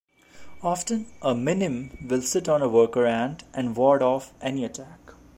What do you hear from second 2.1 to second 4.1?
sit on a worker ant and ward